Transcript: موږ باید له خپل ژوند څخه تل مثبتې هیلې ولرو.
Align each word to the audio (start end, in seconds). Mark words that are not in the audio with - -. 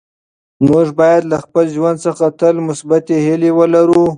موږ 0.67 0.87
باید 0.99 1.23
له 1.31 1.37
خپل 1.43 1.65
ژوند 1.75 1.97
څخه 2.05 2.25
تل 2.39 2.55
مثبتې 2.69 3.15
هیلې 3.25 3.51
ولرو. 3.57 4.03